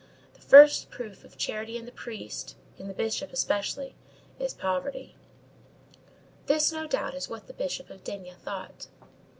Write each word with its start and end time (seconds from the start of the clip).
The 0.33 0.41
first 0.41 0.89
proof 0.89 1.23
of 1.23 1.37
charity 1.37 1.77
in 1.77 1.85
the 1.85 1.91
priest, 1.91 2.55
in 2.79 2.87
the 2.87 2.93
bishop 2.95 3.31
especially, 3.31 3.93
is 4.39 4.51
poverty. 4.51 5.15
This 6.47 6.65
is, 6.65 6.73
no 6.73 6.87
doubt, 6.87 7.23
what 7.25 7.45
the 7.45 7.53
Bishop 7.53 7.91
of 7.91 8.03
D—— 8.03 8.33
thought. 8.43 8.87